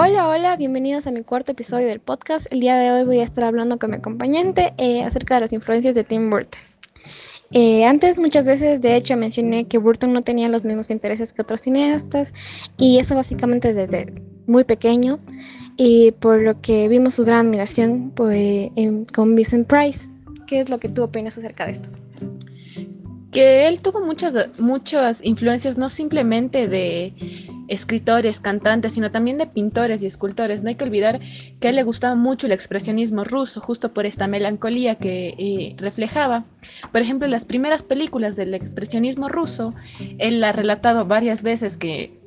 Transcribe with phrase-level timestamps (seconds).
[0.00, 2.46] Hola, hola, bienvenidos a mi cuarto episodio del podcast.
[2.52, 5.52] El día de hoy voy a estar hablando con mi acompañante eh, acerca de las
[5.52, 6.60] influencias de Tim Burton.
[7.50, 11.42] Eh, antes muchas veces de hecho mencioné que Burton no tenía los mismos intereses que
[11.42, 12.32] otros cineastas
[12.76, 15.18] y eso básicamente desde muy pequeño
[15.76, 18.70] y por lo que vimos su gran admiración pues,
[19.12, 20.10] con Vincent Price.
[20.46, 21.88] ¿Qué es lo que tú opinas acerca de esto?
[23.38, 27.14] Que él tuvo muchas, muchas influencias, no simplemente de
[27.68, 30.64] escritores, cantantes, sino también de pintores y escultores.
[30.64, 31.20] No hay que olvidar
[31.60, 36.46] que él le gustaba mucho el expresionismo ruso, justo por esta melancolía que eh, reflejaba.
[36.90, 39.72] Por ejemplo, las primeras películas del expresionismo ruso,
[40.18, 42.18] él ha relatado varias veces que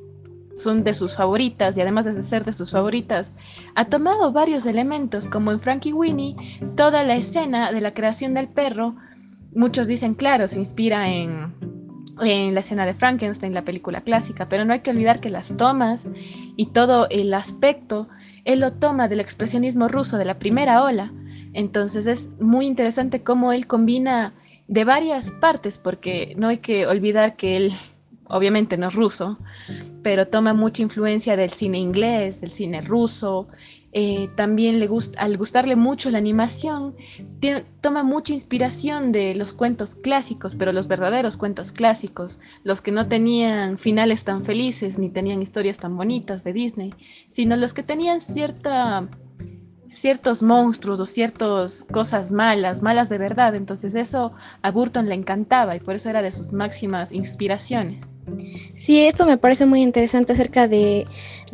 [0.55, 3.35] son de sus favoritas y además de ser de sus favoritas,
[3.75, 6.37] ha tomado varios elementos, como en Frankie Winnie,
[6.77, 8.95] toda la escena de la creación del perro,
[9.55, 11.53] muchos dicen, claro, se inspira en,
[12.21, 15.55] en la escena de Frankenstein, la película clásica, pero no hay que olvidar que las
[15.57, 16.09] tomas
[16.55, 18.07] y todo el aspecto,
[18.45, 21.11] él lo toma del expresionismo ruso de la primera ola.
[21.53, 24.33] Entonces es muy interesante cómo él combina
[24.67, 27.73] de varias partes, porque no hay que olvidar que él
[28.25, 29.37] obviamente no es ruso,
[30.03, 33.47] pero toma mucha influencia del cine inglés, del cine ruso.
[33.93, 36.95] Eh, también le gusta, al gustarle mucho la animación,
[37.81, 43.07] toma mucha inspiración de los cuentos clásicos, pero los verdaderos cuentos clásicos, los que no
[43.07, 46.93] tenían finales tan felices ni tenían historias tan bonitas de Disney,
[47.27, 49.09] sino los que tenían cierta
[49.91, 53.55] ciertos monstruos o ciertas cosas malas, malas de verdad.
[53.55, 58.17] Entonces eso a Burton le encantaba y por eso era de sus máximas inspiraciones.
[58.73, 61.07] Sí, esto me parece muy interesante acerca de,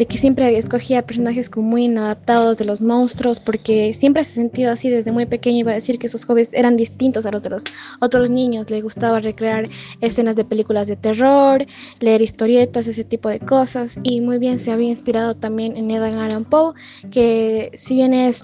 [0.05, 4.71] que siempre escogía personajes como muy inadaptados de los monstruos, porque siempre se ha sentido
[4.71, 5.59] así desde muy pequeño.
[5.59, 7.63] Iba a decir que sus hobbies eran distintos a los de los
[7.99, 8.69] otros niños.
[8.69, 9.65] Le gustaba recrear
[10.01, 11.65] escenas de películas de terror,
[11.99, 13.97] leer historietas, ese tipo de cosas.
[14.03, 16.73] Y muy bien se había inspirado también en Edgar Allan Poe,
[17.09, 18.43] que si bien es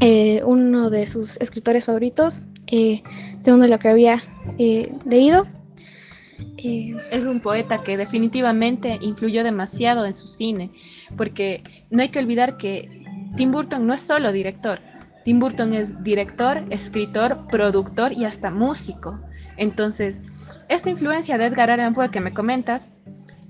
[0.00, 3.02] eh, uno de sus escritores favoritos, eh,
[3.42, 4.22] según lo que había
[4.58, 5.46] eh, leído,
[7.10, 10.70] es un poeta que definitivamente influyó demasiado en su cine,
[11.16, 13.04] porque no hay que olvidar que
[13.36, 14.80] Tim Burton no es solo director,
[15.24, 19.20] Tim Burton es director, escritor, productor y hasta músico.
[19.56, 20.22] Entonces,
[20.68, 22.94] esta influencia de Edgar Allan Poe que me comentas,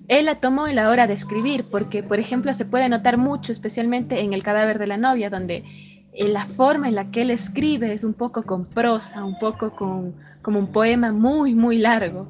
[0.08, 3.52] él la tomó en la hora de escribir, porque, por ejemplo, se puede notar mucho,
[3.52, 5.64] especialmente en El cadáver de la novia, donde
[6.12, 9.74] eh, la forma en la que él escribe es un poco con prosa, un poco
[9.74, 12.28] con, como un poema muy, muy largo.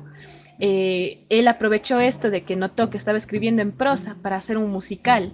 [0.58, 4.70] Eh, él aprovechó esto de que notó que estaba escribiendo en prosa para hacer un
[4.70, 5.32] musical,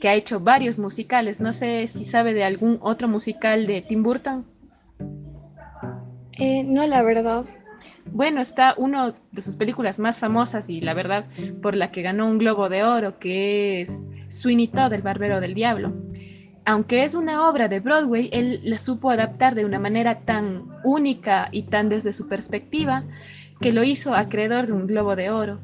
[0.00, 1.40] que ha hecho varios musicales.
[1.40, 4.44] No sé si sabe de algún otro musical de Tim Burton.
[6.38, 7.44] Eh, no, la verdad.
[8.12, 11.26] Bueno, está uno de sus películas más famosas y la verdad
[11.60, 15.54] por la que ganó un Globo de Oro, que es Sweeney Todd, el barbero del
[15.54, 15.92] diablo.
[16.64, 21.48] Aunque es una obra de Broadway, él la supo adaptar de una manera tan única
[21.52, 23.04] y tan desde su perspectiva
[23.60, 25.60] que lo hizo acreedor de un globo de oro.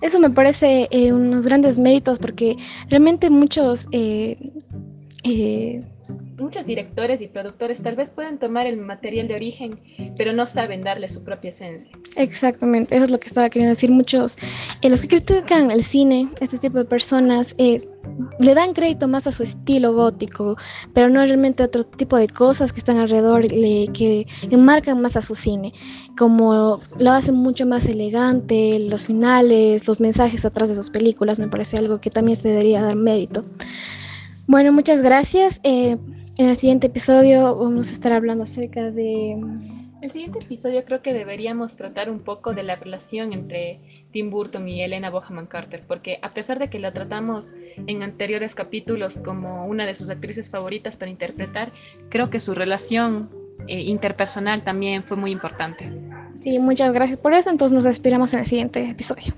[0.00, 2.56] Eso me parece eh, unos grandes méritos porque
[2.88, 4.38] realmente muchos eh,
[5.24, 5.80] eh,
[6.40, 9.80] muchos directores y productores tal vez pueden tomar el material de origen,
[10.16, 11.92] pero no saben darle su propia esencia.
[12.16, 13.90] Exactamente, eso es lo que estaba queriendo decir.
[13.90, 14.36] Muchos,
[14.82, 17.80] eh, los que critican el cine, este tipo de personas, eh,
[18.38, 20.56] le dan crédito más a su estilo gótico,
[20.94, 25.20] pero no realmente a otro tipo de cosas que están alrededor que enmarcan más a
[25.20, 25.72] su cine,
[26.16, 31.48] como lo hacen mucho más elegante, los finales, los mensajes atrás de sus películas, me
[31.48, 33.44] parece algo que también se debería dar mérito.
[34.46, 35.60] Bueno, muchas gracias.
[35.62, 35.96] Eh,
[36.40, 39.36] en el siguiente episodio vamos a estar hablando acerca de...
[40.00, 43.78] El siguiente episodio creo que deberíamos tratar un poco de la relación entre
[44.10, 47.52] Tim Burton y Elena Bohaman Carter, porque a pesar de que la tratamos
[47.86, 51.72] en anteriores capítulos como una de sus actrices favoritas para interpretar,
[52.08, 53.28] creo que su relación
[53.68, 55.92] eh, interpersonal también fue muy importante.
[56.40, 59.34] Sí, muchas gracias por eso, entonces nos esperamos en el siguiente episodio.